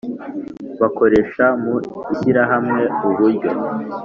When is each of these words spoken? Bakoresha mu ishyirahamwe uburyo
Bakoresha 0.81 1.45
mu 1.63 1.75
ishyirahamwe 2.13 2.83
uburyo 3.07 3.51